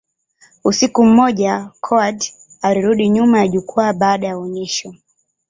[0.63, 2.23] Usiku mmoja, Coward
[2.61, 4.93] alirudi nyuma ya jukwaa baada ya onyesho.